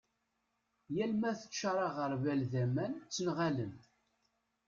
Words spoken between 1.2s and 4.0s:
teččar aγerbal d aman ttenγalen-d